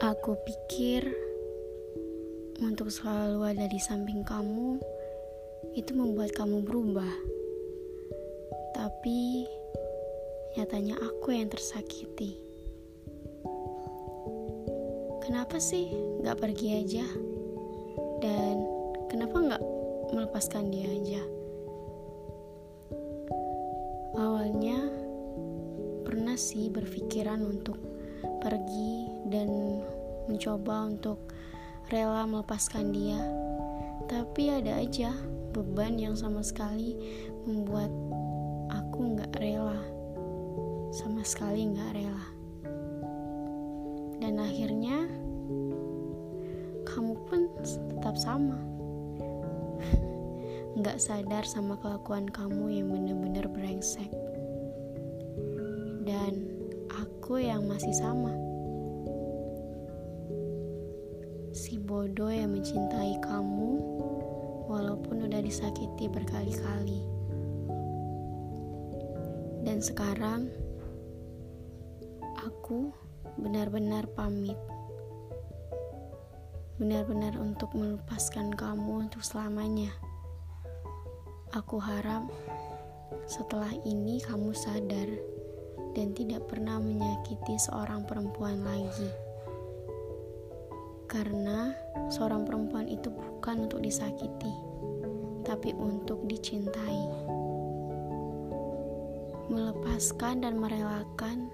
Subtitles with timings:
[0.00, 1.04] Aku pikir
[2.64, 4.80] untuk selalu ada di samping kamu
[5.76, 7.12] itu membuat kamu berubah.
[8.72, 9.44] Tapi
[10.56, 12.40] nyatanya aku yang tersakiti.
[15.20, 15.92] Kenapa sih
[16.24, 17.04] gak pergi aja?
[18.24, 18.56] Dan
[19.12, 19.64] kenapa gak
[20.16, 21.20] melepaskan dia aja?
[24.16, 24.80] Awalnya
[26.08, 27.76] pernah sih berpikiran untuk
[28.40, 29.79] pergi dan
[30.30, 31.18] mencoba untuk
[31.90, 33.18] rela melepaskan dia.
[34.06, 35.10] Tapi ada aja
[35.50, 36.94] beban yang sama sekali
[37.42, 37.90] membuat
[38.70, 39.78] aku nggak rela.
[40.94, 42.26] Sama sekali nggak rela.
[44.22, 45.10] Dan akhirnya
[46.86, 48.58] kamu pun tetap sama.
[50.78, 54.10] nggak sadar sama kelakuan kamu yang bener-bener brengsek.
[56.06, 56.46] Dan
[56.90, 58.49] aku yang masih sama.
[61.60, 63.70] Si bodoh yang mencintai kamu
[64.64, 67.04] walaupun udah disakiti berkali-kali.
[69.60, 70.48] Dan sekarang
[72.40, 72.88] aku
[73.36, 74.56] benar-benar pamit.
[76.80, 79.92] Benar-benar untuk melepaskan kamu untuk selamanya.
[81.52, 82.24] Aku harap
[83.28, 85.12] setelah ini kamu sadar
[85.92, 89.29] dan tidak pernah menyakiti seorang perempuan lagi.
[91.10, 91.74] Karena
[92.06, 94.54] seorang perempuan itu bukan untuk disakiti,
[95.42, 97.02] tapi untuk dicintai.
[99.50, 101.50] Melepaskan dan merelakan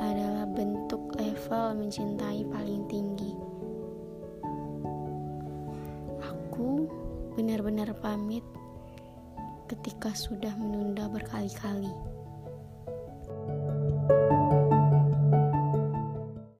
[0.00, 3.36] adalah bentuk level mencintai paling tinggi.
[6.24, 6.88] Aku
[7.36, 8.48] benar-benar pamit
[9.68, 12.19] ketika sudah menunda berkali-kali.